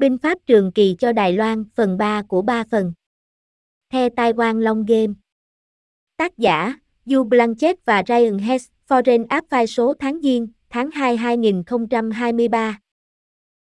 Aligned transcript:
Binh 0.00 0.18
pháp 0.18 0.38
trường 0.46 0.72
kỳ 0.72 0.96
cho 0.98 1.12
Đài 1.12 1.32
Loan 1.32 1.64
phần 1.74 1.98
3 1.98 2.22
của 2.22 2.42
3 2.42 2.64
phần. 2.70 2.92
The 3.92 4.08
Taiwan 4.08 4.58
Long 4.58 4.84
Game. 4.84 5.12
Tác 6.16 6.38
giả, 6.38 6.74
Du 7.04 7.24
Blanchett 7.24 7.84
và 7.84 8.02
Ryan 8.08 8.38
Hess, 8.38 8.68
Foreign 8.88 9.26
Affairs 9.26 9.66
số 9.66 9.94
tháng 9.98 10.20
Giêng, 10.22 10.48
tháng 10.70 10.90
2 10.90 11.16
2023. 11.16 12.80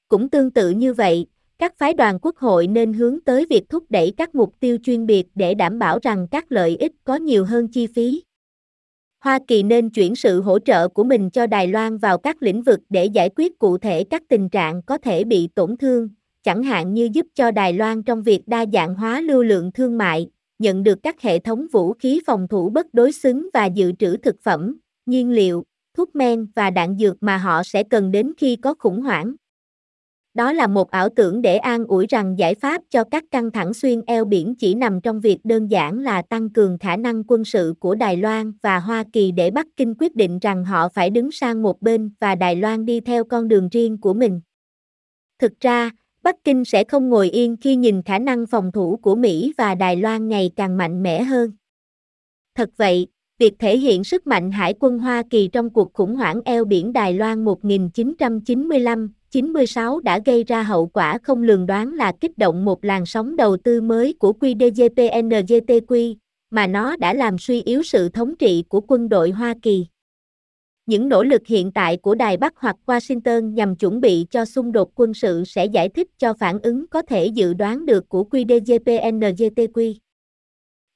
Cũng 0.08 0.30
tương 0.30 0.52
tự 0.52 0.70
như 0.70 0.94
vậy, 0.94 1.26
các 1.58 1.78
phái 1.78 1.94
đoàn 1.94 2.20
quốc 2.22 2.38
hội 2.38 2.68
nên 2.68 2.94
hướng 2.94 3.22
tới 3.22 3.46
việc 3.50 3.70
thúc 3.70 3.84
đẩy 3.90 4.14
các 4.18 4.36
mục 4.36 4.54
tiêu 4.60 4.78
chuyên 4.84 5.06
biệt 5.06 5.28
để 5.36 5.54
đảm 5.54 5.80
bảo 5.80 6.00
rằng 6.02 6.28
các 6.32 6.52
lợi 6.52 6.78
ích 6.78 6.92
có 7.04 7.16
nhiều 7.16 7.46
hơn 7.46 7.68
chi 7.68 7.88
phí. 7.88 8.24
Hoa 9.20 9.40
Kỳ 9.48 9.64
nên 9.64 9.90
chuyển 9.90 10.16
sự 10.16 10.42
hỗ 10.42 10.60
trợ 10.60 10.88
của 10.88 11.04
mình 11.04 11.30
cho 11.30 11.48
Đài 11.48 11.68
Loan 11.68 11.98
vào 11.98 12.18
các 12.18 12.44
lĩnh 12.44 12.62
vực 12.62 12.80
để 12.90 13.06
giải 13.06 13.30
quyết 13.36 13.60
cụ 13.60 13.78
thể 13.78 14.04
các 14.04 14.24
tình 14.30 14.50
trạng 14.50 14.82
có 14.82 14.98
thể 14.98 15.24
bị 15.24 15.50
tổn 15.56 15.78
thương, 15.78 16.10
chẳng 16.44 16.64
hạn 16.64 16.94
như 16.94 17.10
giúp 17.14 17.28
cho 17.36 17.52
Đài 17.52 17.74
Loan 17.74 18.04
trong 18.04 18.24
việc 18.24 18.48
đa 18.48 18.66
dạng 18.74 18.96
hóa 18.96 19.22
lưu 19.22 19.44
lượng 19.44 19.72
thương 19.72 19.98
mại, 19.98 20.30
nhận 20.60 20.84
được 20.84 21.00
các 21.04 21.22
hệ 21.22 21.40
thống 21.40 21.68
vũ 21.72 21.94
khí 21.94 22.22
phòng 22.26 22.48
thủ 22.48 22.70
bất 22.70 22.94
đối 22.94 23.12
xứng 23.12 23.50
và 23.54 23.66
dự 23.66 23.92
trữ 24.00 24.18
thực 24.18 24.36
phẩm, 24.44 24.78
nhiên 25.06 25.32
liệu, 25.32 25.64
thuốc 25.98 26.16
men 26.16 26.48
và 26.56 26.70
đạn 26.70 26.98
dược 26.98 27.24
mà 27.24 27.38
họ 27.38 27.64
sẽ 27.64 27.84
cần 27.84 28.12
đến 28.12 28.34
khi 28.38 28.56
có 28.56 28.74
khủng 28.80 29.02
hoảng. 29.02 29.36
Đó 30.34 30.54
là 30.54 30.68
một 30.68 30.92
ảo 30.92 31.10
tưởng 31.16 31.42
để 31.42 31.58
an 31.58 31.86
ủi 31.86 32.06
rằng 32.10 32.40
giải 32.40 32.56
pháp 32.56 32.82
cho 32.90 33.04
các 33.04 33.24
căng 33.32 33.52
thẳng 33.52 33.74
xuyên 33.74 34.02
eo 34.02 34.26
biển 34.26 34.56
chỉ 34.56 34.76
nằm 34.76 35.02
trong 35.02 35.20
việc 35.20 35.40
đơn 35.44 35.68
giản 35.68 36.00
là 36.00 36.22
tăng 36.22 36.50
cường 36.50 36.78
khả 36.78 36.98
năng 36.98 37.24
quân 37.28 37.46
sự 37.46 37.74
của 37.80 37.96
Đài 37.96 38.18
Loan 38.18 38.54
và 38.62 38.80
Hoa 38.80 39.04
Kỳ 39.14 39.32
để 39.32 39.52
Bắc 39.52 39.68
Kinh 39.78 39.96
quyết 40.00 40.16
định 40.16 40.40
rằng 40.40 40.66
họ 40.66 40.90
phải 40.90 41.10
đứng 41.10 41.32
sang 41.32 41.62
một 41.62 41.82
bên 41.82 42.12
và 42.20 42.36
Đài 42.36 42.56
Loan 42.56 42.86
đi 42.86 43.00
theo 43.00 43.24
con 43.24 43.48
đường 43.48 43.70
riêng 43.70 43.98
của 44.02 44.14
mình. 44.14 44.42
Thực 45.40 45.60
ra, 45.60 45.92
Bắc 46.24 46.44
Kinh 46.44 46.66
sẽ 46.66 46.84
không 46.84 47.10
ngồi 47.10 47.30
yên 47.30 47.58
khi 47.62 47.76
nhìn 47.76 48.02
khả 48.02 48.20
năng 48.20 48.48
phòng 48.48 48.72
thủ 48.72 49.00
của 49.02 49.16
Mỹ 49.16 49.54
và 49.58 49.76
Đài 49.76 49.96
Loan 49.96 50.28
ngày 50.28 50.52
càng 50.56 50.78
mạnh 50.78 51.04
mẽ 51.04 51.24
hơn. 51.24 51.52
Thật 52.56 52.70
vậy, 52.78 53.08
việc 53.40 53.54
thể 53.60 53.78
hiện 53.78 54.04
sức 54.04 54.28
mạnh 54.28 54.52
hải 54.52 54.74
quân 54.80 55.00
Hoa 55.00 55.24
Kỳ 55.30 55.48
trong 55.48 55.70
cuộc 55.70 55.94
khủng 55.94 56.16
hoảng 56.16 56.42
eo 56.46 56.66
biển 56.66 56.94
Đài 56.94 57.14
Loan 57.14 57.46
1995 57.46 59.14
96 59.30 60.00
đã 60.00 60.20
gây 60.26 60.44
ra 60.44 60.64
hậu 60.64 60.88
quả 60.88 61.18
không 61.24 61.44
lường 61.44 61.66
đoán 61.66 61.94
là 61.94 62.12
kích 62.22 62.38
động 62.38 62.66
một 62.66 62.86
làn 62.86 63.06
sóng 63.06 63.36
đầu 63.36 63.58
tư 63.58 63.82
mới 63.82 64.14
của 64.14 64.34
QDGPNGTQ, 64.40 66.16
mà 66.50 66.68
nó 66.68 66.96
đã 66.96 67.14
làm 67.14 67.38
suy 67.38 67.62
yếu 67.62 67.84
sự 67.84 68.10
thống 68.10 68.36
trị 68.36 68.64
của 68.70 68.82
quân 68.82 69.10
đội 69.10 69.32
Hoa 69.32 69.54
Kỳ. 69.62 69.86
Những 70.86 71.10
nỗ 71.10 71.24
lực 71.24 71.42
hiện 71.48 71.72
tại 71.72 71.98
của 71.98 72.16
Đài 72.16 72.38
Bắc 72.38 72.54
hoặc 72.58 72.76
Washington 72.86 73.54
nhằm 73.54 73.76
chuẩn 73.76 74.02
bị 74.02 74.26
cho 74.32 74.46
xung 74.46 74.72
đột 74.72 74.92
quân 74.96 75.14
sự 75.14 75.44
sẽ 75.46 75.66
giải 75.66 75.90
thích 75.90 76.08
cho 76.18 76.34
phản 76.34 76.60
ứng 76.60 76.88
có 76.88 77.02
thể 77.02 77.26
dự 77.26 77.54
đoán 77.54 77.86
được 77.86 78.10
của 78.10 78.26
QDJPNJTQ. 78.32 79.94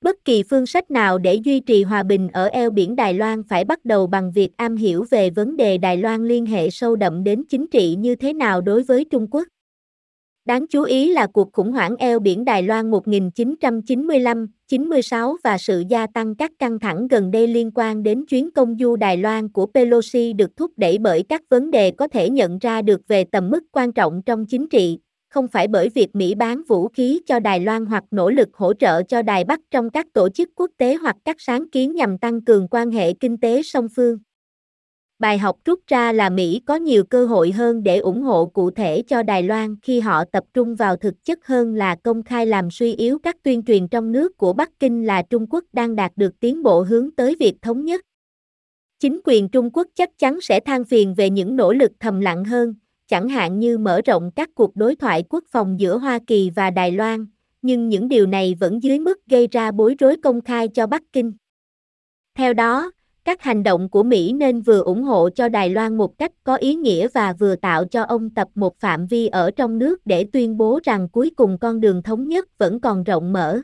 Bất 0.02 0.26
kỳ 0.26 0.44
phương 0.44 0.66
sách 0.66 0.92
nào 0.92 1.18
để 1.18 1.34
duy 1.34 1.60
trì 1.60 1.84
hòa 1.84 2.04
bình 2.04 2.30
ở 2.34 2.46
eo 2.46 2.70
biển 2.70 2.96
Đài 2.96 3.14
Loan 3.14 3.44
phải 3.44 3.66
bắt 3.66 3.86
đầu 3.86 4.08
bằng 4.08 4.32
việc 4.32 4.50
am 4.58 4.76
hiểu 4.76 5.06
về 5.10 5.30
vấn 5.30 5.58
đề 5.58 5.78
Đài 5.78 5.98
Loan 5.98 6.28
liên 6.28 6.46
hệ 6.46 6.70
sâu 6.70 6.96
đậm 6.96 7.24
đến 7.24 7.44
chính 7.50 7.68
trị 7.68 7.96
như 8.00 8.16
thế 8.16 8.34
nào 8.34 8.62
đối 8.62 8.84
với 8.84 9.06
Trung 9.06 9.28
Quốc. 9.32 9.48
Đáng 10.48 10.68
chú 10.68 10.84
ý 10.84 11.12
là 11.12 11.28
cuộc 11.28 11.54
khủng 11.54 11.72
hoảng 11.72 11.96
eo 11.96 12.20
biển 12.20 12.46
Đài 12.46 12.64
Loan 12.64 12.92
1995-96 12.92 15.36
và 15.44 15.58
sự 15.58 15.84
gia 15.90 16.08
tăng 16.08 16.36
các 16.36 16.52
căng 16.60 16.80
thẳng 16.80 17.08
gần 17.08 17.32
đây 17.32 17.48
liên 17.48 17.72
quan 17.76 18.04
đến 18.04 18.26
chuyến 18.26 18.52
công 18.52 18.78
du 18.80 18.96
Đài 18.96 19.18
Loan 19.18 19.50
của 19.50 19.68
Pelosi 19.74 20.34
được 20.34 20.58
thúc 20.58 20.72
đẩy 20.78 20.98
bởi 20.98 21.24
các 21.30 21.42
vấn 21.50 21.72
đề 21.72 21.92
có 21.92 22.08
thể 22.08 22.30
nhận 22.30 22.60
ra 22.60 22.82
được 22.82 23.02
về 23.08 23.24
tầm 23.24 23.50
mức 23.50 23.64
quan 23.72 23.92
trọng 23.92 24.22
trong 24.26 24.46
chính 24.46 24.70
trị, 24.70 25.00
không 25.30 25.48
phải 25.48 25.68
bởi 25.68 25.90
việc 25.90 26.16
Mỹ 26.16 26.36
bán 26.36 26.62
vũ 26.68 26.88
khí 26.88 27.22
cho 27.26 27.40
Đài 27.40 27.60
Loan 27.60 27.86
hoặc 27.86 28.04
nỗ 28.12 28.30
lực 28.30 28.50
hỗ 28.54 28.74
trợ 28.74 29.04
cho 29.04 29.22
Đài 29.22 29.44
Bắc 29.44 29.60
trong 29.72 29.90
các 29.90 30.06
tổ 30.14 30.30
chức 30.30 30.50
quốc 30.56 30.72
tế 30.78 30.96
hoặc 30.96 31.16
các 31.26 31.36
sáng 31.40 31.70
kiến 31.70 31.96
nhằm 31.96 32.18
tăng 32.18 32.42
cường 32.42 32.68
quan 32.72 32.92
hệ 32.92 33.14
kinh 33.14 33.38
tế 33.38 33.62
song 33.64 33.88
phương. 33.96 34.18
Bài 35.20 35.38
học 35.38 35.58
rút 35.66 35.80
ra 35.88 36.12
là 36.12 36.30
Mỹ 36.30 36.62
có 36.66 36.76
nhiều 36.76 37.04
cơ 37.04 37.26
hội 37.26 37.52
hơn 37.52 37.84
để 37.84 37.98
ủng 37.98 38.22
hộ 38.22 38.46
cụ 38.46 38.72
thể 38.72 39.04
cho 39.08 39.24
Đài 39.24 39.44
Loan 39.44 39.76
khi 39.82 40.00
họ 40.00 40.24
tập 40.26 40.44
trung 40.54 40.76
vào 40.76 40.96
thực 40.96 41.24
chất 41.24 41.48
hơn 41.48 41.76
là 41.76 41.96
công 41.96 42.24
khai 42.24 42.46
làm 42.46 42.72
suy 42.72 42.96
yếu 42.96 43.20
các 43.20 43.44
tuyên 43.44 43.64
truyền 43.64 43.88
trong 43.88 44.12
nước 44.12 44.38
của 44.38 44.54
Bắc 44.54 44.80
Kinh 44.80 45.06
là 45.06 45.22
Trung 45.22 45.48
Quốc 45.50 45.64
đang 45.74 45.96
đạt 45.96 46.12
được 46.16 46.40
tiến 46.40 46.64
bộ 46.64 46.82
hướng 46.82 47.12
tới 47.12 47.36
việc 47.40 47.56
thống 47.62 47.86
nhất. 47.86 48.02
Chính 49.00 49.20
quyền 49.24 49.50
Trung 49.50 49.70
Quốc 49.74 49.88
chắc 49.96 50.10
chắn 50.18 50.42
sẽ 50.42 50.60
than 50.60 50.84
phiền 50.84 51.14
về 51.14 51.30
những 51.30 51.56
nỗ 51.56 51.74
lực 51.74 51.92
thầm 52.00 52.20
lặng 52.20 52.46
hơn, 52.46 52.76
chẳng 53.08 53.30
hạn 53.30 53.60
như 53.60 53.78
mở 53.78 54.02
rộng 54.06 54.32
các 54.36 54.50
cuộc 54.56 54.76
đối 54.76 54.96
thoại 54.96 55.24
quốc 55.30 55.44
phòng 55.52 55.80
giữa 55.80 55.98
Hoa 55.98 56.20
Kỳ 56.28 56.50
và 56.56 56.70
Đài 56.70 56.92
Loan, 56.92 57.26
nhưng 57.62 57.90
những 57.90 58.08
điều 58.08 58.26
này 58.26 58.56
vẫn 58.60 58.84
dưới 58.84 59.00
mức 59.00 59.26
gây 59.28 59.48
ra 59.48 59.72
bối 59.72 59.96
rối 60.00 60.16
công 60.24 60.42
khai 60.42 60.68
cho 60.68 60.88
Bắc 60.88 61.04
Kinh. 61.14 61.34
Theo 62.36 62.54
đó, 62.54 62.92
các 63.28 63.42
hành 63.42 63.64
động 63.64 63.90
của 63.90 64.04
Mỹ 64.04 64.34
nên 64.34 64.62
vừa 64.62 64.82
ủng 64.82 65.04
hộ 65.04 65.30
cho 65.30 65.50
Đài 65.50 65.70
Loan 65.70 65.98
một 65.98 66.18
cách 66.18 66.32
có 66.44 66.56
ý 66.56 66.76
nghĩa 66.76 67.08
và 67.14 67.34
vừa 67.34 67.56
tạo 67.56 67.86
cho 67.86 68.04
ông 68.04 68.30
tập 68.30 68.48
một 68.56 68.80
phạm 68.80 69.08
vi 69.08 69.28
ở 69.28 69.52
trong 69.52 69.78
nước 69.78 70.06
để 70.06 70.28
tuyên 70.34 70.58
bố 70.58 70.80
rằng 70.84 71.10
cuối 71.10 71.32
cùng 71.36 71.58
con 71.58 71.80
đường 71.80 72.04
thống 72.04 72.28
nhất 72.28 72.58
vẫn 72.58 72.80
còn 72.80 73.04
rộng 73.04 73.34
mở. 73.34 73.62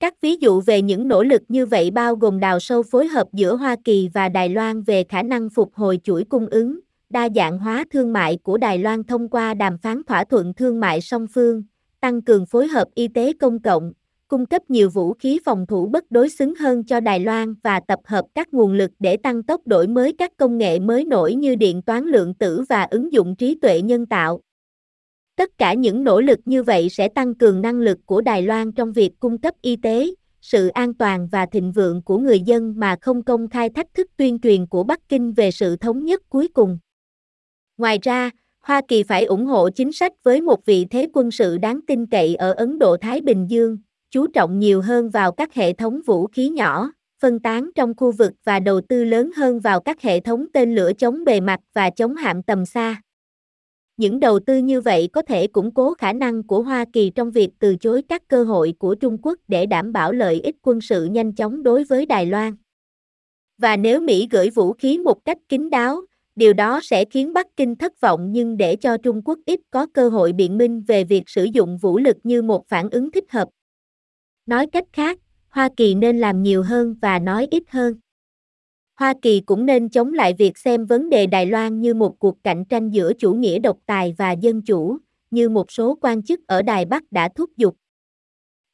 Các 0.00 0.14
ví 0.20 0.36
dụ 0.36 0.60
về 0.60 0.82
những 0.82 1.08
nỗ 1.08 1.22
lực 1.22 1.42
như 1.48 1.66
vậy 1.66 1.90
bao 1.90 2.16
gồm 2.16 2.40
đào 2.40 2.60
sâu 2.60 2.82
phối 2.82 3.06
hợp 3.06 3.26
giữa 3.32 3.56
Hoa 3.56 3.76
Kỳ 3.84 4.08
và 4.14 4.28
Đài 4.28 4.48
Loan 4.48 4.82
về 4.82 5.04
khả 5.04 5.22
năng 5.22 5.50
phục 5.50 5.74
hồi 5.74 6.00
chuỗi 6.04 6.24
cung 6.24 6.46
ứng, 6.46 6.80
đa 7.10 7.28
dạng 7.34 7.58
hóa 7.58 7.84
thương 7.90 8.12
mại 8.12 8.38
của 8.42 8.58
Đài 8.58 8.78
Loan 8.78 9.04
thông 9.04 9.28
qua 9.28 9.54
đàm 9.54 9.78
phán 9.78 10.02
thỏa 10.04 10.24
thuận 10.24 10.54
thương 10.54 10.80
mại 10.80 11.00
song 11.00 11.26
phương, 11.34 11.62
tăng 12.00 12.22
cường 12.22 12.46
phối 12.46 12.66
hợp 12.66 12.88
y 12.94 13.08
tế 13.08 13.32
công 13.40 13.62
cộng, 13.62 13.92
cung 14.32 14.46
cấp 14.46 14.70
nhiều 14.70 14.90
vũ 14.90 15.14
khí 15.14 15.40
phòng 15.44 15.66
thủ 15.66 15.86
bất 15.86 16.10
đối 16.10 16.28
xứng 16.28 16.54
hơn 16.54 16.84
cho 16.84 17.00
Đài 17.00 17.20
Loan 17.20 17.54
và 17.62 17.80
tập 17.80 17.98
hợp 18.04 18.24
các 18.34 18.54
nguồn 18.54 18.72
lực 18.72 18.90
để 18.98 19.16
tăng 19.16 19.42
tốc 19.42 19.60
đổi 19.66 19.88
mới 19.88 20.12
các 20.18 20.36
công 20.36 20.58
nghệ 20.58 20.78
mới 20.78 21.04
nổi 21.04 21.34
như 21.34 21.54
điện 21.54 21.82
toán 21.82 22.04
lượng 22.04 22.34
tử 22.34 22.64
và 22.68 22.82
ứng 22.90 23.12
dụng 23.12 23.36
trí 23.36 23.54
tuệ 23.54 23.82
nhân 23.82 24.06
tạo. 24.06 24.40
Tất 25.36 25.58
cả 25.58 25.74
những 25.74 26.04
nỗ 26.04 26.20
lực 26.20 26.38
như 26.44 26.62
vậy 26.62 26.88
sẽ 26.88 27.08
tăng 27.08 27.34
cường 27.34 27.62
năng 27.62 27.80
lực 27.80 27.98
của 28.06 28.20
Đài 28.20 28.42
Loan 28.42 28.72
trong 28.72 28.92
việc 28.92 29.10
cung 29.20 29.38
cấp 29.38 29.54
y 29.62 29.76
tế, 29.76 30.06
sự 30.40 30.68
an 30.68 30.94
toàn 30.94 31.28
và 31.32 31.46
thịnh 31.46 31.72
vượng 31.72 32.02
của 32.02 32.18
người 32.18 32.40
dân 32.40 32.74
mà 32.76 32.96
không 33.00 33.22
công 33.22 33.48
khai 33.48 33.68
thách 33.70 33.94
thức 33.94 34.06
tuyên 34.16 34.38
truyền 34.38 34.66
của 34.66 34.84
Bắc 34.84 35.08
Kinh 35.08 35.32
về 35.32 35.50
sự 35.50 35.76
thống 35.76 36.04
nhất 36.04 36.22
cuối 36.28 36.48
cùng. 36.48 36.78
Ngoài 37.76 37.98
ra, 38.02 38.30
Hoa 38.60 38.80
Kỳ 38.88 39.02
phải 39.02 39.24
ủng 39.24 39.46
hộ 39.46 39.70
chính 39.70 39.92
sách 39.92 40.12
với 40.24 40.40
một 40.40 40.66
vị 40.66 40.86
thế 40.90 41.08
quân 41.12 41.30
sự 41.30 41.58
đáng 41.58 41.80
tin 41.86 42.06
cậy 42.06 42.34
ở 42.34 42.52
Ấn 42.52 42.78
Độ-Thái 42.78 43.20
Bình 43.20 43.46
Dương, 43.50 43.78
chú 44.12 44.26
trọng 44.26 44.58
nhiều 44.58 44.82
hơn 44.82 45.10
vào 45.10 45.32
các 45.32 45.54
hệ 45.54 45.72
thống 45.72 46.00
vũ 46.06 46.26
khí 46.26 46.48
nhỏ, 46.48 46.92
phân 47.20 47.40
tán 47.40 47.70
trong 47.74 47.94
khu 47.96 48.12
vực 48.12 48.32
và 48.44 48.60
đầu 48.60 48.80
tư 48.88 49.04
lớn 49.04 49.30
hơn 49.36 49.60
vào 49.60 49.80
các 49.80 50.02
hệ 50.02 50.20
thống 50.20 50.46
tên 50.52 50.74
lửa 50.74 50.92
chống 50.98 51.24
bề 51.24 51.40
mặt 51.40 51.60
và 51.74 51.90
chống 51.90 52.14
hạm 52.14 52.42
tầm 52.42 52.66
xa. 52.66 53.02
Những 53.96 54.20
đầu 54.20 54.38
tư 54.46 54.58
như 54.58 54.80
vậy 54.80 55.08
có 55.12 55.22
thể 55.22 55.46
củng 55.46 55.74
cố 55.74 55.94
khả 55.94 56.12
năng 56.12 56.42
của 56.42 56.62
Hoa 56.62 56.84
Kỳ 56.92 57.10
trong 57.14 57.30
việc 57.30 57.50
từ 57.58 57.76
chối 57.76 58.02
các 58.08 58.22
cơ 58.28 58.44
hội 58.44 58.74
của 58.78 58.94
Trung 58.94 59.18
Quốc 59.22 59.38
để 59.48 59.66
đảm 59.66 59.92
bảo 59.92 60.12
lợi 60.12 60.40
ích 60.40 60.56
quân 60.62 60.80
sự 60.80 61.04
nhanh 61.04 61.34
chóng 61.34 61.62
đối 61.62 61.84
với 61.84 62.06
Đài 62.06 62.26
Loan. 62.26 62.56
Và 63.58 63.76
nếu 63.76 64.00
Mỹ 64.00 64.28
gửi 64.30 64.50
vũ 64.50 64.72
khí 64.72 64.98
một 64.98 65.24
cách 65.24 65.38
kín 65.48 65.70
đáo, 65.70 66.00
điều 66.36 66.52
đó 66.52 66.80
sẽ 66.82 67.04
khiến 67.04 67.32
Bắc 67.32 67.46
Kinh 67.56 67.76
thất 67.76 68.00
vọng 68.00 68.32
nhưng 68.32 68.56
để 68.56 68.76
cho 68.76 68.96
Trung 68.96 69.22
Quốc 69.24 69.38
ít 69.46 69.60
có 69.70 69.86
cơ 69.94 70.08
hội 70.08 70.32
biện 70.32 70.58
minh 70.58 70.82
về 70.82 71.04
việc 71.04 71.22
sử 71.26 71.44
dụng 71.44 71.78
vũ 71.78 71.98
lực 71.98 72.16
như 72.24 72.42
một 72.42 72.68
phản 72.68 72.90
ứng 72.90 73.10
thích 73.10 73.32
hợp. 73.32 73.48
Nói 74.46 74.66
cách 74.66 74.84
khác, 74.92 75.18
Hoa 75.48 75.68
Kỳ 75.76 75.94
nên 75.94 76.18
làm 76.18 76.42
nhiều 76.42 76.62
hơn 76.62 76.94
và 77.02 77.18
nói 77.18 77.48
ít 77.50 77.62
hơn. 77.68 77.94
Hoa 78.98 79.14
Kỳ 79.22 79.40
cũng 79.40 79.66
nên 79.66 79.88
chống 79.88 80.12
lại 80.12 80.34
việc 80.38 80.58
xem 80.58 80.86
vấn 80.86 81.10
đề 81.10 81.26
Đài 81.26 81.46
Loan 81.46 81.80
như 81.80 81.94
một 81.94 82.18
cuộc 82.18 82.44
cạnh 82.44 82.64
tranh 82.64 82.90
giữa 82.90 83.12
chủ 83.18 83.34
nghĩa 83.34 83.58
độc 83.58 83.78
tài 83.86 84.14
và 84.18 84.32
dân 84.32 84.62
chủ, 84.62 84.98
như 85.30 85.48
một 85.48 85.70
số 85.72 85.98
quan 86.00 86.22
chức 86.22 86.40
ở 86.46 86.62
Đài 86.62 86.84
Bắc 86.84 87.12
đã 87.12 87.28
thúc 87.34 87.50
giục. 87.56 87.76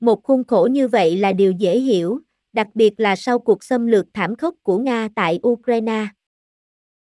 Một 0.01 0.23
khuôn 0.23 0.45
khổ 0.45 0.69
như 0.71 0.89
vậy 0.89 1.17
là 1.17 1.33
điều 1.33 1.53
dễ 1.53 1.79
hiểu, 1.79 2.21
đặc 2.53 2.69
biệt 2.75 3.01
là 3.01 3.17
sau 3.17 3.39
cuộc 3.39 3.65
xâm 3.65 3.87
lược 3.87 4.07
thảm 4.15 4.37
khốc 4.37 4.55
của 4.63 4.79
Nga 4.79 5.09
tại 5.15 5.41
Ukraine 5.49 6.07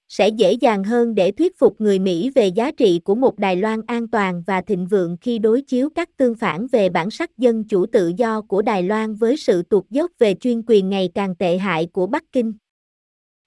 sẽ 0.08 0.28
dễ 0.28 0.52
dàng 0.52 0.84
hơn 0.84 1.14
để 1.14 1.32
thuyết 1.32 1.58
phục 1.58 1.80
người 1.80 1.98
Mỹ 1.98 2.30
về 2.34 2.46
giá 2.48 2.70
trị 2.70 3.00
của 3.04 3.14
một 3.14 3.38
Đài 3.38 3.56
Loan 3.56 3.80
an 3.86 4.08
toàn 4.08 4.42
và 4.46 4.60
thịnh 4.60 4.86
vượng 4.86 5.16
khi 5.20 5.38
đối 5.38 5.62
chiếu 5.62 5.88
các 5.94 6.16
tương 6.16 6.34
phản 6.34 6.66
về 6.66 6.88
bản 6.88 7.10
sắc 7.10 7.38
dân 7.38 7.64
chủ 7.64 7.86
tự 7.86 8.12
do 8.16 8.40
của 8.40 8.62
Đài 8.62 8.82
Loan 8.82 9.14
với 9.14 9.36
sự 9.36 9.62
tụt 9.62 9.84
dốc 9.90 10.10
về 10.18 10.34
chuyên 10.34 10.62
quyền 10.66 10.90
ngày 10.90 11.10
càng 11.14 11.34
tệ 11.34 11.58
hại 11.58 11.86
của 11.92 12.06
Bắc 12.06 12.24
Kinh. 12.32 12.52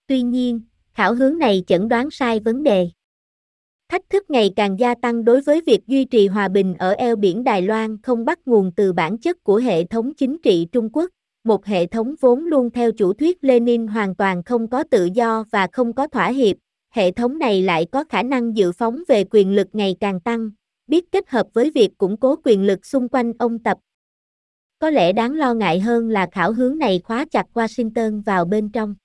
Tuy 0.08 0.22
nhiên, 0.22 0.62
khảo 0.94 1.14
hướng 1.14 1.38
này 1.38 1.64
chẩn 1.68 1.88
đoán 1.88 2.12
sai 2.12 2.40
vấn 2.40 2.64
đề. 2.64 2.90
Thách 3.90 4.10
thức 4.10 4.30
ngày 4.30 4.54
càng 4.56 4.80
gia 4.80 4.96
tăng 4.96 5.26
đối 5.26 5.42
với 5.42 5.62
việc 5.62 5.88
duy 5.88 6.06
trì 6.06 6.28
hòa 6.28 6.48
bình 6.48 6.76
ở 6.80 6.92
eo 6.92 7.16
biển 7.16 7.44
Đài 7.44 7.62
Loan 7.62 8.02
không 8.02 8.26
bắt 8.26 8.40
nguồn 8.46 8.72
từ 8.76 8.94
bản 8.94 9.18
chất 9.18 9.44
của 9.44 9.58
hệ 9.58 9.84
thống 9.84 10.14
chính 10.14 10.38
trị 10.44 10.68
Trung 10.72 10.90
Quốc, 10.94 11.10
một 11.44 11.66
hệ 11.66 11.86
thống 11.86 12.16
vốn 12.22 12.46
luôn 12.46 12.70
theo 12.70 12.92
chủ 12.92 13.14
thuyết 13.14 13.38
Lenin 13.42 13.88
hoàn 13.88 14.16
toàn 14.16 14.44
không 14.44 14.68
có 14.68 14.84
tự 14.84 15.10
do 15.14 15.44
và 15.52 15.68
không 15.72 15.94
có 15.94 16.08
thỏa 16.08 16.28
hiệp, 16.28 16.58
hệ 16.90 17.12
thống 17.12 17.40
này 17.40 17.62
lại 17.62 17.86
có 17.92 18.04
khả 18.04 18.24
năng 18.24 18.58
dự 18.58 18.72
phóng 18.72 19.04
về 19.08 19.24
quyền 19.32 19.56
lực 19.56 19.68
ngày 19.74 19.96
càng 20.00 20.20
tăng, 20.20 20.50
biết 20.88 21.12
kết 21.12 21.30
hợp 21.30 21.48
với 21.54 21.72
việc 21.72 21.98
củng 21.98 22.18
cố 22.18 22.36
quyền 22.44 22.64
lực 22.64 22.86
xung 22.86 23.08
quanh 23.10 23.34
ông 23.40 23.60
Tập. 23.60 23.78
Có 24.80 24.90
lẽ 24.90 25.14
đáng 25.14 25.34
lo 25.34 25.54
ngại 25.54 25.80
hơn 25.80 26.10
là 26.10 26.28
khảo 26.32 26.54
hướng 26.54 26.78
này 26.78 27.02
khóa 27.04 27.26
chặt 27.32 27.46
Washington 27.54 28.24
vào 28.24 28.46
bên 28.46 28.70
trong. 28.70 28.96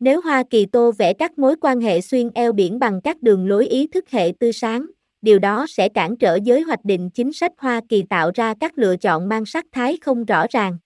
Nếu 0.00 0.20
Hoa 0.20 0.42
Kỳ 0.50 0.66
tô 0.66 0.92
vẽ 0.98 1.12
các 1.12 1.38
mối 1.38 1.56
quan 1.60 1.80
hệ 1.80 2.00
xuyên 2.00 2.30
eo 2.34 2.52
biển 2.52 2.78
bằng 2.78 3.00
các 3.00 3.22
đường 3.22 3.48
lối 3.48 3.66
ý 3.66 3.86
thức 3.86 4.10
hệ 4.10 4.32
tư 4.40 4.52
sáng, 4.52 4.86
điều 5.22 5.38
đó 5.38 5.66
sẽ 5.68 5.88
cản 5.88 6.16
trở 6.16 6.38
giới 6.44 6.60
hoạch 6.60 6.84
định 6.84 7.10
chính 7.10 7.32
sách 7.32 7.52
Hoa 7.58 7.80
Kỳ 7.88 8.02
tạo 8.02 8.30
ra 8.34 8.54
các 8.60 8.78
lựa 8.78 8.96
chọn 8.96 9.28
mang 9.28 9.46
sắc 9.46 9.66
thái 9.72 9.98
không 10.00 10.24
rõ 10.24 10.46
ràng. 10.50 10.78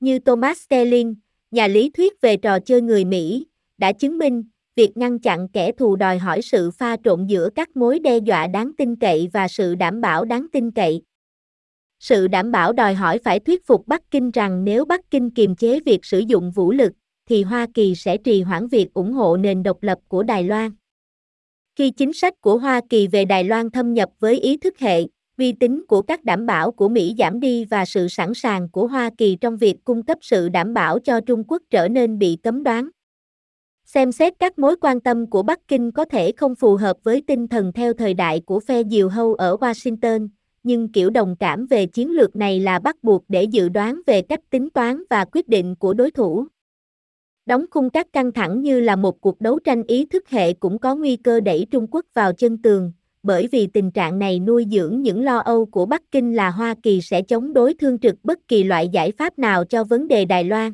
Như 0.00 0.18
Thomas 0.18 0.58
Sterling, 0.58 1.14
nhà 1.50 1.66
lý 1.66 1.90
thuyết 1.90 2.20
về 2.20 2.36
trò 2.36 2.58
chơi 2.60 2.80
người 2.80 3.04
Mỹ, 3.04 3.46
đã 3.78 3.92
chứng 3.92 4.18
minh, 4.18 4.44
việc 4.76 4.96
ngăn 4.96 5.18
chặn 5.18 5.48
kẻ 5.48 5.72
thù 5.72 5.96
đòi 5.96 6.18
hỏi 6.18 6.42
sự 6.42 6.70
pha 6.70 6.96
trộn 7.04 7.26
giữa 7.26 7.50
các 7.54 7.76
mối 7.76 7.98
đe 7.98 8.18
dọa 8.18 8.46
đáng 8.46 8.72
tin 8.78 8.96
cậy 8.96 9.28
và 9.32 9.48
sự 9.48 9.74
đảm 9.74 10.00
bảo 10.00 10.24
đáng 10.24 10.46
tin 10.52 10.70
cậy. 10.70 11.02
Sự 12.00 12.28
đảm 12.28 12.50
bảo 12.50 12.72
đòi 12.72 12.94
hỏi 12.94 13.18
phải 13.24 13.40
thuyết 13.40 13.66
phục 13.66 13.86
Bắc 13.86 14.10
Kinh 14.10 14.30
rằng 14.30 14.64
nếu 14.64 14.84
Bắc 14.84 15.10
Kinh 15.10 15.30
kiềm 15.30 15.56
chế 15.56 15.80
việc 15.80 16.04
sử 16.04 16.18
dụng 16.18 16.50
vũ 16.50 16.72
lực, 16.72 16.92
thì 17.28 17.42
Hoa 17.42 17.66
Kỳ 17.74 17.94
sẽ 17.94 18.16
trì 18.16 18.42
hoãn 18.42 18.68
việc 18.68 18.94
ủng 18.94 19.12
hộ 19.12 19.36
nền 19.36 19.62
độc 19.62 19.82
lập 19.82 19.98
của 20.08 20.22
Đài 20.22 20.44
Loan. 20.44 20.70
Khi 21.76 21.90
chính 21.90 22.12
sách 22.12 22.34
của 22.40 22.58
Hoa 22.58 22.80
Kỳ 22.90 23.06
về 23.06 23.24
Đài 23.24 23.44
Loan 23.44 23.70
thâm 23.70 23.94
nhập 23.94 24.08
với 24.18 24.40
ý 24.40 24.56
thức 24.56 24.78
hệ, 24.78 25.02
uy 25.38 25.52
tín 25.52 25.82
của 25.88 26.02
các 26.02 26.24
đảm 26.24 26.46
bảo 26.46 26.72
của 26.72 26.88
Mỹ 26.88 27.14
giảm 27.18 27.40
đi 27.40 27.64
và 27.64 27.84
sự 27.84 28.08
sẵn 28.08 28.34
sàng 28.34 28.68
của 28.68 28.86
Hoa 28.86 29.10
Kỳ 29.18 29.36
trong 29.40 29.56
việc 29.56 29.76
cung 29.84 30.02
cấp 30.02 30.18
sự 30.20 30.48
đảm 30.48 30.74
bảo 30.74 30.98
cho 30.98 31.20
Trung 31.20 31.44
Quốc 31.48 31.62
trở 31.70 31.88
nên 31.88 32.18
bị 32.18 32.38
cấm 32.42 32.62
đoán. 32.62 32.88
Xem 33.84 34.12
xét 34.12 34.34
các 34.38 34.58
mối 34.58 34.76
quan 34.80 35.00
tâm 35.00 35.30
của 35.30 35.42
Bắc 35.42 35.68
Kinh 35.68 35.92
có 35.92 36.04
thể 36.04 36.32
không 36.32 36.54
phù 36.54 36.76
hợp 36.76 36.96
với 37.02 37.22
tinh 37.26 37.48
thần 37.48 37.72
theo 37.72 37.92
thời 37.92 38.14
đại 38.14 38.40
của 38.40 38.60
phe 38.60 38.82
diều 38.84 39.08
hâu 39.08 39.34
ở 39.34 39.56
Washington, 39.56 40.28
nhưng 40.62 40.92
kiểu 40.92 41.10
đồng 41.10 41.36
cảm 41.36 41.66
về 41.66 41.86
chiến 41.86 42.10
lược 42.10 42.36
này 42.36 42.60
là 42.60 42.78
bắt 42.78 42.96
buộc 43.02 43.24
để 43.28 43.42
dự 43.42 43.68
đoán 43.68 44.00
về 44.06 44.22
cách 44.22 44.40
tính 44.50 44.70
toán 44.70 45.02
và 45.10 45.24
quyết 45.24 45.48
định 45.48 45.74
của 45.74 45.94
đối 45.94 46.10
thủ. 46.10 46.46
Đóng 47.46 47.64
khung 47.70 47.90
các 47.90 48.12
căng 48.12 48.32
thẳng 48.32 48.62
như 48.62 48.80
là 48.80 48.96
một 48.96 49.20
cuộc 49.20 49.40
đấu 49.40 49.58
tranh 49.58 49.82
ý 49.82 50.06
thức 50.06 50.28
hệ 50.28 50.52
cũng 50.52 50.78
có 50.78 50.94
nguy 50.94 51.16
cơ 51.16 51.40
đẩy 51.40 51.66
Trung 51.70 51.86
Quốc 51.90 52.06
vào 52.14 52.32
chân 52.32 52.62
tường, 52.62 52.92
bởi 53.22 53.48
vì 53.52 53.66
tình 53.66 53.90
trạng 53.90 54.18
này 54.18 54.40
nuôi 54.40 54.66
dưỡng 54.70 55.02
những 55.02 55.24
lo 55.24 55.38
âu 55.38 55.66
của 55.66 55.86
Bắc 55.86 56.02
Kinh 56.10 56.36
là 56.36 56.50
Hoa 56.50 56.74
Kỳ 56.82 57.00
sẽ 57.00 57.22
chống 57.22 57.52
đối 57.52 57.74
thương 57.74 57.98
trực 57.98 58.14
bất 58.22 58.38
kỳ 58.48 58.64
loại 58.64 58.88
giải 58.88 59.12
pháp 59.18 59.38
nào 59.38 59.64
cho 59.64 59.84
vấn 59.84 60.08
đề 60.08 60.24
Đài 60.24 60.44
Loan. 60.44 60.72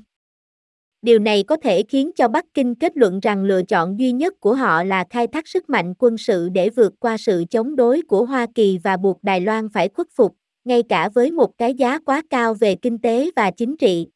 Điều 1.03 1.19
này 1.19 1.43
có 1.43 1.57
thể 1.57 1.83
khiến 1.83 2.11
cho 2.17 2.29
Bắc 2.29 2.45
Kinh 2.55 2.75
kết 2.75 2.97
luận 2.97 3.21
rằng 3.21 3.45
lựa 3.45 3.63
chọn 3.63 3.99
duy 3.99 4.13
nhất 4.13 4.41
của 4.41 4.55
họ 4.55 4.85
là 4.85 5.05
khai 5.11 5.27
thác 5.27 5.49
sức 5.49 5.71
mạnh 5.71 5.95
quân 5.99 6.19
sự 6.19 6.49
để 6.49 6.71
vượt 6.71 6.93
qua 7.01 7.17
sự 7.17 7.45
chống 7.51 7.77
đối 7.77 8.03
của 8.03 8.25
Hoa 8.25 8.47
Kỳ 8.55 8.79
và 8.85 8.97
buộc 8.97 9.19
Đài 9.23 9.41
Loan 9.41 9.69
phải 9.69 9.89
khuất 9.89 10.07
phục, 10.17 10.35
ngay 10.65 10.83
cả 10.83 11.09
với 11.15 11.31
một 11.31 11.59
cái 11.59 11.75
giá 11.75 11.99
quá 11.99 12.23
cao 12.31 12.55
về 12.55 12.75
kinh 12.75 12.99
tế 12.99 13.31
và 13.37 13.51
chính 13.51 13.77
trị. 13.77 14.07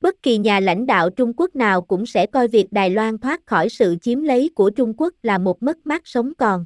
Bất 0.00 0.22
kỳ 0.22 0.38
nhà 0.38 0.60
lãnh 0.60 0.86
đạo 0.86 1.10
Trung 1.10 1.32
Quốc 1.36 1.56
nào 1.56 1.82
cũng 1.82 2.06
sẽ 2.06 2.26
coi 2.26 2.48
việc 2.48 2.72
Đài 2.72 2.90
Loan 2.90 3.18
thoát 3.18 3.46
khỏi 3.46 3.68
sự 3.68 3.96
chiếm 4.02 4.22
lấy 4.22 4.50
của 4.54 4.70
Trung 4.70 4.94
Quốc 4.96 5.14
là 5.22 5.38
một 5.38 5.62
mất 5.62 5.86
mát 5.86 6.02
sống 6.04 6.32
còn. 6.38 6.64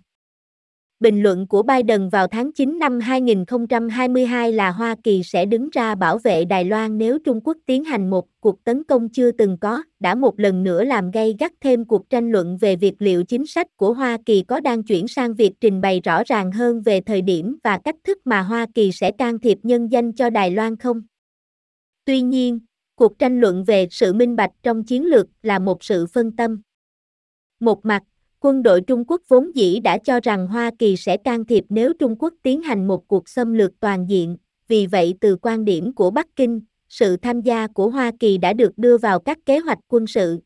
Bình 1.01 1.23
luận 1.23 1.47
của 1.47 1.63
Biden 1.63 2.09
vào 2.09 2.27
tháng 2.27 2.53
9 2.53 2.79
năm 2.79 3.01
2022 3.01 4.53
là 4.53 4.71
Hoa 4.71 4.97
Kỳ 5.05 5.23
sẽ 5.23 5.45
đứng 5.45 5.71
ra 5.71 5.95
bảo 5.95 6.19
vệ 6.19 6.45
Đài 6.45 6.65
Loan 6.65 6.99
nếu 6.99 7.19
Trung 7.19 7.41
Quốc 7.45 7.57
tiến 7.67 7.85
hành 7.85 8.11
một 8.11 8.27
cuộc 8.41 8.65
tấn 8.65 8.85
công 8.85 9.09
chưa 9.09 9.31
từng 9.31 9.59
có, 9.61 9.83
đã 10.01 10.15
một 10.15 10.41
lần 10.41 10.63
nữa 10.63 10.85
làm 10.85 11.11
gây 11.11 11.37
gắt 11.39 11.53
thêm 11.61 11.85
cuộc 11.85 12.11
tranh 12.11 12.31
luận 12.31 12.57
về 12.61 12.77
việc 12.77 12.95
liệu 12.99 13.25
chính 13.25 13.47
sách 13.47 13.67
của 13.77 13.93
Hoa 13.93 14.19
Kỳ 14.27 14.43
có 14.43 14.61
đang 14.61 14.83
chuyển 14.83 15.09
sang 15.09 15.35
việc 15.35 15.53
trình 15.61 15.81
bày 15.81 16.01
rõ 16.01 16.23
ràng 16.27 16.53
hơn 16.53 16.83
về 16.83 17.01
thời 17.01 17.23
điểm 17.23 17.57
và 17.65 17.79
cách 17.85 17.97
thức 18.05 18.19
mà 18.25 18.43
Hoa 18.43 18.67
Kỳ 18.75 18.93
sẽ 18.93 19.11
can 19.11 19.39
thiệp 19.39 19.59
nhân 19.63 19.93
danh 19.93 20.13
cho 20.13 20.31
Đài 20.31 20.51
Loan 20.51 20.77
không. 20.77 21.03
Tuy 22.05 22.21
nhiên, 22.21 22.61
cuộc 22.95 23.19
tranh 23.19 23.41
luận 23.41 23.65
về 23.65 23.87
sự 23.91 24.13
minh 24.13 24.37
bạch 24.37 24.53
trong 24.63 24.85
chiến 24.85 25.05
lược 25.05 25.27
là 25.43 25.59
một 25.59 25.85
sự 25.85 26.07
phân 26.07 26.37
tâm. 26.37 26.63
Một 27.61 27.85
mặt, 27.85 28.03
quân 28.45 28.63
đội 28.63 28.81
Trung 28.81 29.05
Quốc 29.09 29.23
vốn 29.29 29.57
dĩ 29.57 29.81
đã 29.81 29.99
cho 29.99 30.21
rằng 30.23 30.47
Hoa 30.47 30.71
Kỳ 30.79 30.97
sẽ 30.97 31.17
can 31.17 31.45
thiệp 31.45 31.65
nếu 31.69 31.93
Trung 31.95 32.17
Quốc 32.19 32.35
tiến 32.43 32.63
hành 32.63 32.89
một 32.89 33.09
cuộc 33.09 33.29
xâm 33.29 33.53
lược 33.53 33.81
toàn 33.81 34.11
diện, 34.11 34.37
vì 34.69 34.87
vậy 34.87 35.15
từ 35.21 35.37
quan 35.43 35.65
điểm 35.65 35.95
của 35.95 36.11
Bắc 36.11 36.27
Kinh, 36.37 36.61
sự 36.89 37.17
tham 37.17 37.41
gia 37.41 37.67
của 37.67 37.91
Hoa 37.91 38.13
Kỳ 38.21 38.39
đã 38.39 38.53
được 38.53 38.79
đưa 38.79 38.99
vào 38.99 39.21
các 39.21 39.39
kế 39.47 39.59
hoạch 39.59 39.79
quân 39.89 40.07
sự. 40.07 40.39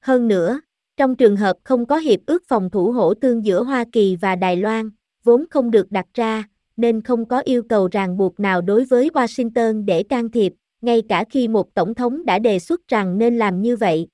Hơn 0.00 0.28
nữa, 0.28 0.60
trong 0.96 1.16
trường 1.16 1.36
hợp 1.36 1.56
không 1.64 1.86
có 1.86 1.96
hiệp 1.96 2.20
ước 2.26 2.42
phòng 2.48 2.70
thủ 2.70 2.92
hỗ 2.92 3.14
tương 3.14 3.44
giữa 3.44 3.62
Hoa 3.62 3.84
Kỳ 3.92 4.16
và 4.16 4.36
Đài 4.36 4.56
Loan, 4.56 4.90
vốn 5.24 5.44
không 5.50 5.70
được 5.70 5.90
đặt 5.90 6.06
ra, 6.14 6.44
nên 6.76 7.02
không 7.02 7.28
có 7.28 7.40
yêu 7.40 7.62
cầu 7.68 7.88
ràng 7.92 8.16
buộc 8.16 8.40
nào 8.40 8.62
đối 8.62 8.84
với 8.84 9.10
Washington 9.14 9.84
để 9.84 10.02
can 10.02 10.30
thiệp, 10.30 10.52
ngay 10.80 11.02
cả 11.08 11.24
khi 11.30 11.48
một 11.48 11.74
tổng 11.74 11.94
thống 11.94 12.24
đã 12.24 12.38
đề 12.38 12.58
xuất 12.58 12.88
rằng 12.88 13.18
nên 13.18 13.38
làm 13.38 13.62
như 13.62 13.76
vậy. 13.76 14.08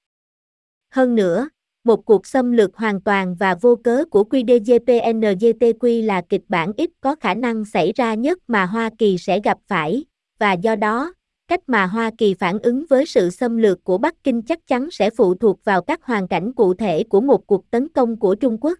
Hơn 0.91 1.15
nữa, 1.15 1.49
một 1.85 2.05
cuộc 2.05 2.27
xâm 2.27 2.53
lược 2.53 2.77
hoàn 2.77 3.01
toàn 3.01 3.35
và 3.35 3.55
vô 3.55 3.77
cớ 3.85 4.05
của 4.11 4.25
QDJPNJTQ 4.31 6.07
là 6.07 6.23
kịch 6.29 6.43
bản 6.49 6.73
ít 6.77 6.91
có 7.01 7.15
khả 7.15 7.35
năng 7.35 7.65
xảy 7.65 7.93
ra 7.93 8.15
nhất 8.15 8.39
mà 8.47 8.67
Hoa 8.67 8.91
Kỳ 8.99 9.19
sẽ 9.19 9.41
gặp 9.45 9.59
phải, 9.69 10.05
và 10.39 10.53
do 10.53 10.77
đó, 10.77 11.15
cách 11.49 11.61
mà 11.67 11.87
Hoa 11.87 12.11
Kỳ 12.19 12.35
phản 12.35 12.59
ứng 12.59 12.85
với 12.91 13.07
sự 13.07 13.31
xâm 13.31 13.57
lược 13.57 13.85
của 13.85 13.99
Bắc 13.99 14.25
Kinh 14.25 14.43
chắc 14.43 14.67
chắn 14.67 14.91
sẽ 14.91 15.11
phụ 15.11 15.35
thuộc 15.35 15.65
vào 15.65 15.83
các 15.83 16.03
hoàn 16.03 16.29
cảnh 16.29 16.53
cụ 16.53 16.75
thể 16.75 17.05
của 17.05 17.21
một 17.21 17.47
cuộc 17.47 17.71
tấn 17.71 17.89
công 17.89 18.19
của 18.19 18.35
Trung 18.35 18.59
Quốc. 18.61 18.79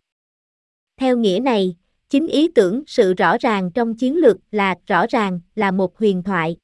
Theo 1.01 1.17
nghĩa 1.17 1.41
này, 1.43 1.77
chính 2.11 2.27
ý 2.27 2.49
tưởng 2.49 2.83
sự 2.87 3.15
rõ 3.15 3.37
ràng 3.41 3.71
trong 3.71 3.95
chiến 3.95 4.17
lược 4.17 4.37
là 4.51 4.75
rõ 4.87 5.07
ràng 5.09 5.41
là 5.55 5.71
một 5.71 5.99
huyền 5.99 6.23
thoại 6.23 6.57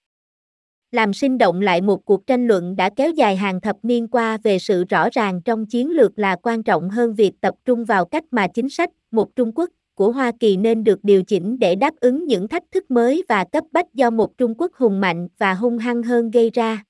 làm 0.92 1.12
sinh 1.12 1.38
động 1.38 1.60
lại 1.60 1.80
một 1.80 2.04
cuộc 2.04 2.26
tranh 2.26 2.46
luận 2.46 2.76
đã 2.76 2.90
kéo 2.96 3.10
dài 3.10 3.36
hàng 3.36 3.60
thập 3.60 3.76
niên 3.82 4.08
qua 4.08 4.38
về 4.42 4.58
sự 4.58 4.84
rõ 4.84 5.08
ràng 5.12 5.40
trong 5.42 5.66
chiến 5.66 5.90
lược 5.90 6.18
là 6.18 6.36
quan 6.42 6.62
trọng 6.62 6.90
hơn 6.90 7.14
việc 7.14 7.32
tập 7.40 7.54
trung 7.64 7.84
vào 7.84 8.04
cách 8.04 8.24
mà 8.30 8.46
chính 8.54 8.68
sách 8.68 8.90
một 9.10 9.36
Trung 9.36 9.52
Quốc 9.54 9.70
của 9.94 10.12
Hoa 10.12 10.32
Kỳ 10.40 10.56
nên 10.56 10.84
được 10.84 10.98
điều 11.02 11.22
chỉnh 11.22 11.58
để 11.58 11.74
đáp 11.74 11.94
ứng 12.00 12.26
những 12.26 12.48
thách 12.48 12.62
thức 12.70 12.90
mới 12.90 13.24
và 13.28 13.44
cấp 13.44 13.64
bách 13.72 13.94
do 13.94 14.10
một 14.10 14.38
Trung 14.38 14.54
Quốc 14.58 14.72
hùng 14.74 15.00
mạnh 15.00 15.28
và 15.38 15.54
hung 15.54 15.78
hăng 15.78 16.02
hơn 16.02 16.30
gây 16.30 16.50
ra. 16.50 16.84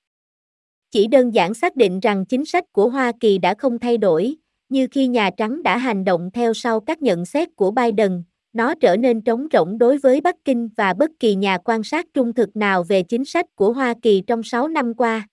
Chỉ 0.91 1.07
đơn 1.07 1.33
giản 1.33 1.53
xác 1.53 1.75
định 1.75 1.99
rằng 1.99 2.25
chính 2.25 2.45
sách 2.45 2.63
của 2.71 2.89
Hoa 2.89 3.11
Kỳ 3.19 3.37
đã 3.37 3.53
không 3.53 3.79
thay 3.79 3.97
đổi, 3.97 4.35
như 4.69 4.87
khi 4.91 5.07
Nhà 5.07 5.29
Trắng 5.37 5.63
đã 5.63 5.77
hành 5.77 6.03
động 6.03 6.29
theo 6.33 6.53
sau 6.53 6.79
các 6.79 7.01
nhận 7.01 7.25
xét 7.25 7.55
của 7.55 7.71
Biden, 7.71 8.23
nó 8.53 8.75
trở 8.75 8.97
nên 8.97 9.21
trống 9.21 9.47
rỗng 9.53 9.77
đối 9.77 9.97
với 9.97 10.21
Bắc 10.21 10.35
Kinh 10.45 10.69
và 10.77 10.93
bất 10.93 11.11
kỳ 11.19 11.35
nhà 11.35 11.57
quan 11.57 11.83
sát 11.83 12.05
trung 12.13 12.33
thực 12.33 12.55
nào 12.55 12.83
về 12.83 13.03
chính 13.03 13.25
sách 13.25 13.45
của 13.55 13.73
Hoa 13.73 13.93
Kỳ 14.01 14.23
trong 14.27 14.43
6 14.43 14.67
năm 14.67 14.93
qua. 14.93 15.27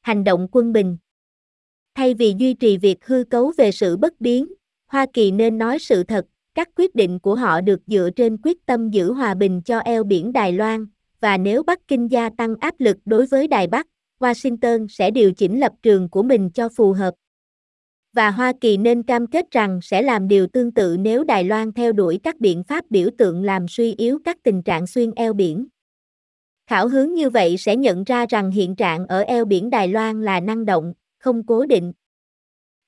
Hành 0.00 0.24
động 0.24 0.48
quân 0.52 0.72
bình 0.72 0.96
Thay 1.94 2.14
vì 2.14 2.34
duy 2.38 2.54
trì 2.54 2.78
việc 2.78 3.06
hư 3.06 3.24
cấu 3.30 3.52
về 3.58 3.72
sự 3.72 3.96
bất 3.96 4.20
biến, 4.20 4.46
Hoa 4.86 5.06
Kỳ 5.12 5.30
nên 5.30 5.58
nói 5.58 5.78
sự 5.78 6.02
thật, 6.02 6.24
các 6.54 6.68
quyết 6.76 6.94
định 6.94 7.18
của 7.18 7.34
họ 7.34 7.60
được 7.60 7.80
dựa 7.86 8.10
trên 8.16 8.36
quyết 8.42 8.66
tâm 8.66 8.90
giữ 8.90 9.12
hòa 9.12 9.34
bình 9.34 9.62
cho 9.62 9.78
eo 9.78 10.04
biển 10.04 10.32
Đài 10.32 10.52
Loan, 10.52 10.86
và 11.20 11.38
nếu 11.38 11.62
Bắc 11.62 11.88
Kinh 11.88 12.10
gia 12.10 12.30
tăng 12.30 12.54
áp 12.60 12.74
lực 12.78 12.96
đối 13.04 13.26
với 13.26 13.48
Đài 13.48 13.66
Bắc, 13.66 13.86
Washington 14.20 14.86
sẽ 14.88 15.10
điều 15.10 15.32
chỉnh 15.32 15.60
lập 15.60 15.72
trường 15.82 16.08
của 16.08 16.22
mình 16.22 16.50
cho 16.50 16.68
phù 16.68 16.92
hợp 16.92 17.14
và 18.12 18.30
Hoa 18.30 18.52
Kỳ 18.60 18.76
nên 18.76 19.02
cam 19.02 19.26
kết 19.26 19.50
rằng 19.50 19.80
sẽ 19.82 20.02
làm 20.02 20.28
điều 20.28 20.46
tương 20.46 20.72
tự 20.72 20.96
nếu 21.00 21.24
Đài 21.24 21.44
Loan 21.44 21.72
theo 21.72 21.92
đuổi 21.92 22.20
các 22.22 22.40
biện 22.40 22.64
pháp 22.64 22.84
biểu 22.90 23.08
tượng 23.18 23.42
làm 23.42 23.68
suy 23.68 23.94
yếu 23.94 24.18
các 24.24 24.36
tình 24.42 24.62
trạng 24.62 24.86
xuyên 24.86 25.10
eo 25.10 25.32
biển. 25.32 25.66
Khảo 26.66 26.88
hướng 26.88 27.14
như 27.14 27.30
vậy 27.30 27.56
sẽ 27.56 27.76
nhận 27.76 28.04
ra 28.04 28.26
rằng 28.28 28.50
hiện 28.50 28.76
trạng 28.76 29.06
ở 29.06 29.20
eo 29.20 29.44
biển 29.44 29.70
Đài 29.70 29.88
Loan 29.88 30.22
là 30.22 30.40
năng 30.40 30.64
động, 30.64 30.94
không 31.18 31.46
cố 31.46 31.66
định. 31.66 31.92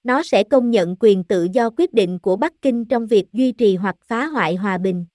Nó 0.03 0.23
sẽ 0.23 0.45
công 0.45 0.71
nhận 0.71 0.97
quyền 1.01 1.25
tự 1.25 1.47
do 1.53 1.71
quyết 1.71 1.95
định 1.95 2.19
của 2.19 2.37
Bắc 2.37 2.53
Kinh 2.63 2.85
trong 2.85 3.07
việc 3.07 3.33
duy 3.33 3.53
trì 3.53 3.77
hoặc 3.77 3.97
phá 4.05 4.27
hoại 4.27 4.55
hòa 4.57 4.79
bình. 4.79 5.07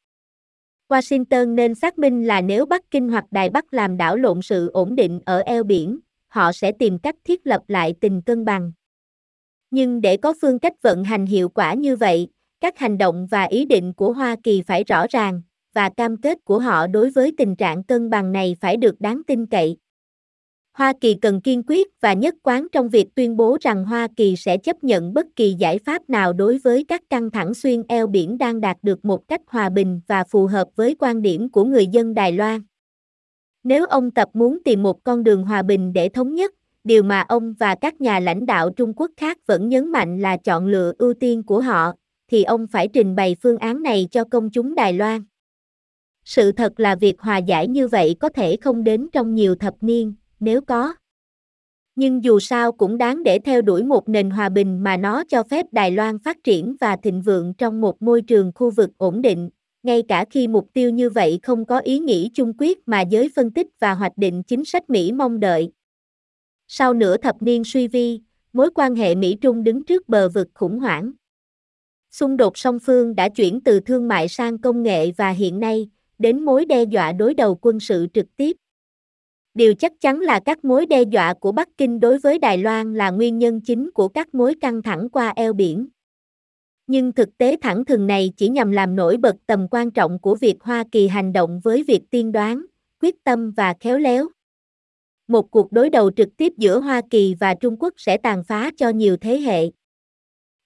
Washington 0.90 1.56
nên 1.56 1.76
xác 1.76 1.98
minh 1.98 2.28
là 2.28 2.42
nếu 2.42 2.66
Bắc 2.66 2.92
Kinh 2.92 3.10
hoặc 3.10 3.26
Đài 3.32 3.50
Bắc 3.50 3.74
làm 3.74 3.98
đảo 3.98 4.16
lộn 4.16 4.42
sự 4.42 4.70
ổn 4.70 4.96
định 4.96 5.20
ở 5.26 5.40
eo 5.40 5.64
biển, 5.64 6.00
họ 6.28 6.52
sẽ 6.52 6.72
tìm 6.72 7.00
cách 7.00 7.16
thiết 7.24 7.48
lập 7.48 7.62
lại 7.68 7.94
tình 8.02 8.22
cân 8.22 8.46
bằng. 8.46 8.72
Nhưng 9.72 10.02
để 10.02 10.18
có 10.18 10.34
phương 10.42 10.60
cách 10.60 10.82
vận 10.82 11.04
hành 11.04 11.26
hiệu 11.26 11.50
quả 11.50 11.74
như 11.74 11.96
vậy, 11.96 12.28
các 12.60 12.78
hành 12.78 12.98
động 12.98 13.28
và 13.32 13.44
ý 13.44 13.66
định 13.66 13.94
của 13.94 14.14
Hoa 14.14 14.36
Kỳ 14.44 14.62
phải 14.62 14.84
rõ 14.84 15.06
ràng, 15.10 15.42
và 15.74 15.90
cam 15.90 16.18
kết 16.18 16.38
của 16.46 16.60
họ 16.60 16.88
đối 16.88 17.10
với 17.10 17.32
tình 17.38 17.56
trạng 17.56 17.84
cân 17.84 18.10
bằng 18.10 18.32
này 18.32 18.56
phải 18.62 18.78
được 18.78 19.02
đáng 19.02 19.22
tin 19.28 19.46
cậy. 19.46 19.78
Hoa 20.74 20.94
Kỳ 21.02 21.14
cần 21.14 21.42
kiên 21.42 21.64
quyết 21.68 21.88
và 22.02 22.14
nhất 22.14 22.36
quán 22.44 22.68
trong 22.72 22.90
việc 22.90 23.16
tuyên 23.16 23.38
bố 23.38 23.58
rằng 23.62 23.86
Hoa 23.86 24.08
Kỳ 24.16 24.36
sẽ 24.36 24.58
chấp 24.58 24.84
nhận 24.84 25.14
bất 25.14 25.26
kỳ 25.36 25.54
giải 25.54 25.80
pháp 25.86 26.10
nào 26.10 26.34
đối 26.34 26.58
với 26.58 26.84
các 26.88 27.02
căng 27.10 27.32
thẳng 27.32 27.54
xuyên 27.54 27.84
eo 27.88 28.08
biển 28.08 28.38
đang 28.38 28.62
đạt 28.62 28.78
được 28.82 29.06
một 29.06 29.28
cách 29.28 29.42
hòa 29.48 29.70
bình 29.70 30.02
và 30.08 30.24
phù 30.24 30.46
hợp 30.46 30.68
với 30.76 30.96
quan 31.00 31.22
điểm 31.22 31.50
của 31.50 31.64
người 31.64 31.88
dân 31.88 32.14
Đài 32.14 32.32
Loan. 32.32 32.62
Nếu 33.64 33.86
ông 33.86 34.12
Tập 34.12 34.30
muốn 34.34 34.64
tìm 34.66 34.84
một 34.84 35.04
con 35.04 35.24
đường 35.24 35.44
hòa 35.44 35.62
bình 35.62 35.94
để 35.94 36.10
thống 36.10 36.36
nhất, 36.36 36.54
điều 36.86 37.04
mà 37.04 37.22
ông 37.22 37.54
và 37.54 37.76
các 37.76 38.02
nhà 38.02 38.20
lãnh 38.20 38.46
đạo 38.46 38.70
Trung 38.70 38.94
Quốc 38.96 39.12
khác 39.18 39.38
vẫn 39.48 39.70
nhấn 39.70 39.92
mạnh 39.92 40.20
là 40.20 40.38
chọn 40.38 40.68
lựa 40.68 40.94
ưu 40.98 41.14
tiên 41.14 41.44
của 41.44 41.62
họ, 41.62 41.94
thì 42.32 42.44
ông 42.44 42.68
phải 42.68 42.88
trình 42.88 43.16
bày 43.16 43.36
phương 43.42 43.58
án 43.58 43.84
này 43.84 44.08
cho 44.12 44.24
công 44.24 44.50
chúng 44.50 44.76
Đài 44.76 44.94
Loan. 44.94 45.24
Sự 46.24 46.52
thật 46.52 46.80
là 46.80 46.96
việc 46.96 47.22
hòa 47.22 47.38
giải 47.38 47.68
như 47.68 47.88
vậy 47.88 48.16
có 48.20 48.30
thể 48.30 48.58
không 48.62 48.84
đến 48.84 49.08
trong 49.14 49.36
nhiều 49.36 49.56
thập 49.56 49.74
niên, 49.82 50.14
nếu 50.40 50.62
có. 50.62 50.96
Nhưng 51.96 52.24
dù 52.24 52.40
sao 52.40 52.72
cũng 52.72 52.98
đáng 52.98 53.24
để 53.24 53.40
theo 53.40 53.62
đuổi 53.62 53.84
một 53.84 54.10
nền 54.10 54.30
hòa 54.30 54.50
bình 54.50 54.84
mà 54.84 54.98
nó 54.98 55.24
cho 55.24 55.44
phép 55.44 55.66
Đài 55.72 55.92
Loan 55.92 56.20
phát 56.20 56.38
triển 56.44 56.76
và 56.82 56.96
thịnh 56.96 57.22
vượng 57.22 57.54
trong 57.54 57.82
một 57.82 58.02
môi 58.02 58.22
trường 58.22 58.52
khu 58.56 58.72
vực 58.72 58.90
ổn 58.98 59.22
định, 59.22 59.50
ngay 59.84 60.04
cả 60.08 60.26
khi 60.30 60.48
mục 60.48 60.68
tiêu 60.74 60.90
như 60.90 61.10
vậy 61.10 61.40
không 61.44 61.66
có 61.66 61.80
ý 61.80 62.00
nghĩa 62.00 62.28
chung 62.34 62.54
quyết 62.58 62.88
mà 62.88 63.02
giới 63.02 63.30
phân 63.36 63.52
tích 63.52 63.68
và 63.80 63.94
hoạch 63.94 64.18
định 64.18 64.44
chính 64.44 64.66
sách 64.66 64.90
Mỹ 64.90 65.12
mong 65.12 65.40
đợi. 65.40 65.72
Sau 66.68 66.94
nửa 66.94 67.18
thập 67.18 67.42
niên 67.42 67.64
suy 67.64 67.88
vi, 67.88 68.22
mối 68.54 68.70
quan 68.76 68.96
hệ 68.96 69.16
Mỹ-Trung 69.16 69.64
đứng 69.64 69.84
trước 69.84 70.10
bờ 70.10 70.30
vực 70.30 70.48
khủng 70.54 70.80
hoảng. 70.80 71.12
Xung 72.12 72.38
đột 72.38 72.58
song 72.58 72.80
phương 72.80 73.16
đã 73.16 73.30
chuyển 73.30 73.62
từ 73.62 73.80
thương 73.80 74.08
mại 74.08 74.28
sang 74.28 74.58
công 74.58 74.84
nghệ 74.84 75.12
và 75.12 75.30
hiện 75.30 75.60
nay, 75.60 75.90
đến 76.20 76.46
mối 76.46 76.66
đe 76.66 76.84
dọa 76.84 77.12
đối 77.12 77.34
đầu 77.34 77.56
quân 77.62 77.80
sự 77.80 78.08
trực 78.14 78.26
tiếp. 78.38 78.58
Điều 79.54 79.74
chắc 79.74 79.94
chắn 80.02 80.20
là 80.20 80.40
các 80.46 80.66
mối 80.66 80.86
đe 80.86 81.04
dọa 81.04 81.34
của 81.34 81.52
Bắc 81.52 81.70
Kinh 81.78 82.00
đối 82.00 82.20
với 82.20 82.40
Đài 82.40 82.58
Loan 82.58 82.94
là 82.94 83.10
nguyên 83.10 83.40
nhân 83.40 83.62
chính 83.62 83.92
của 83.92 84.08
các 84.08 84.36
mối 84.36 84.56
căng 84.62 84.82
thẳng 84.82 85.10
qua 85.10 85.34
eo 85.36 85.54
biển. 85.54 85.88
Nhưng 86.88 87.12
thực 87.12 87.38
tế 87.38 87.58
thẳng 87.62 87.86
thừng 87.86 88.08
này 88.08 88.34
chỉ 88.38 88.50
nhằm 88.50 88.72
làm 88.72 88.96
nổi 88.96 89.18
bật 89.18 89.36
tầm 89.48 89.68
quan 89.72 89.92
trọng 89.92 90.20
của 90.20 90.36
việc 90.36 90.56
Hoa 90.62 90.84
Kỳ 90.92 91.08
hành 91.08 91.34
động 91.34 91.60
với 91.64 91.84
việc 91.84 92.02
tiên 92.10 92.32
đoán, 92.32 92.66
quyết 93.02 93.24
tâm 93.24 93.52
và 93.52 93.74
khéo 93.80 93.98
léo. 93.98 94.28
Một 95.28 95.52
cuộc 95.52 95.72
đối 95.72 95.90
đầu 95.90 96.12
trực 96.12 96.30
tiếp 96.38 96.54
giữa 96.58 96.80
Hoa 96.80 97.02
Kỳ 97.10 97.36
và 97.40 97.56
Trung 97.56 97.76
Quốc 97.80 97.94
sẽ 97.98 98.18
tàn 98.18 98.44
phá 98.44 98.72
cho 98.78 98.90
nhiều 98.90 99.18
thế 99.18 99.40
hệ. 99.40 99.72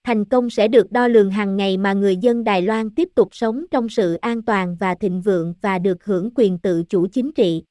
Thành 0.03 0.25
công 0.25 0.49
sẽ 0.49 0.67
được 0.67 0.91
đo 0.91 1.07
lường 1.07 1.31
hàng 1.31 1.57
ngày 1.57 1.77
mà 1.77 1.93
người 1.93 2.17
dân 2.17 2.43
Đài 2.43 2.61
Loan 2.61 2.89
tiếp 2.89 3.09
tục 3.15 3.27
sống 3.31 3.65
trong 3.71 3.89
sự 3.89 4.13
an 4.13 4.41
toàn 4.41 4.77
và 4.79 4.95
thịnh 4.95 5.21
vượng 5.21 5.53
và 5.61 5.79
được 5.79 6.03
hưởng 6.03 6.29
quyền 6.35 6.59
tự 6.59 6.83
chủ 6.83 7.07
chính 7.07 7.31
trị. 7.31 7.63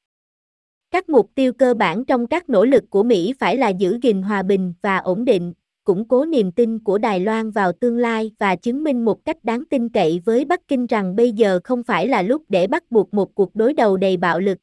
Các 0.91 1.09
mục 1.09 1.31
tiêu 1.35 1.53
cơ 1.53 1.73
bản 1.73 2.05
trong 2.05 2.27
các 2.27 2.49
nỗ 2.49 2.65
lực 2.65 2.83
của 2.89 3.03
Mỹ 3.03 3.33
phải 3.39 3.57
là 3.57 3.69
giữ 3.69 3.97
gìn 4.01 4.21
hòa 4.21 4.43
bình 4.43 4.73
và 4.81 4.97
ổn 4.97 5.25
định, 5.25 5.53
củng 5.83 6.07
cố 6.07 6.25
niềm 6.25 6.51
tin 6.51 6.79
của 6.79 6.97
Đài 6.97 7.19
Loan 7.19 7.51
vào 7.51 7.71
tương 7.71 7.97
lai 7.97 8.31
và 8.39 8.55
chứng 8.55 8.83
minh 8.83 9.05
một 9.05 9.25
cách 9.25 9.43
đáng 9.43 9.63
tin 9.69 9.89
cậy 9.89 10.21
với 10.25 10.45
Bắc 10.45 10.67
Kinh 10.67 10.85
rằng 10.85 11.15
bây 11.15 11.31
giờ 11.31 11.59
không 11.63 11.83
phải 11.83 12.07
là 12.07 12.21
lúc 12.21 12.43
để 12.49 12.67
bắt 12.67 12.83
buộc 12.91 13.13
một 13.13 13.35
cuộc 13.35 13.55
đối 13.55 13.73
đầu 13.73 13.97
đầy 13.97 14.17
bạo 14.17 14.39
lực. 14.39 14.57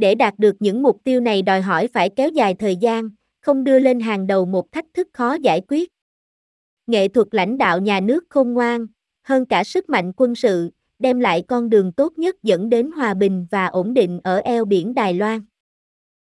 Để 0.00 0.14
đạt 0.14 0.38
được 0.38 0.56
những 0.60 0.82
mục 0.82 1.00
tiêu 1.04 1.20
này 1.20 1.42
đòi 1.42 1.60
hỏi 1.60 1.88
phải 1.88 2.10
kéo 2.10 2.28
dài 2.28 2.54
thời 2.54 2.76
gian, 2.76 3.10
không 3.40 3.64
đưa 3.64 3.78
lên 3.78 4.00
hàng 4.00 4.26
đầu 4.26 4.46
một 4.46 4.72
thách 4.72 4.84
thức 4.94 5.08
khó 5.12 5.34
giải 5.34 5.60
quyết. 5.68 5.88
Nghệ 6.86 7.08
thuật 7.08 7.26
lãnh 7.30 7.58
đạo 7.58 7.80
nhà 7.80 8.00
nước 8.00 8.24
khôn 8.28 8.52
ngoan, 8.52 8.86
hơn 9.22 9.46
cả 9.46 9.64
sức 9.64 9.88
mạnh 9.88 10.12
quân 10.16 10.34
sự, 10.34 10.70
đem 10.98 11.20
lại 11.20 11.44
con 11.48 11.70
đường 11.70 11.92
tốt 11.92 12.18
nhất 12.18 12.42
dẫn 12.42 12.68
đến 12.68 12.90
hòa 12.90 13.14
bình 13.14 13.46
và 13.50 13.66
ổn 13.66 13.94
định 13.94 14.20
ở 14.24 14.36
eo 14.36 14.64
biển 14.64 14.94
Đài 14.94 15.14
Loan. 15.14 15.40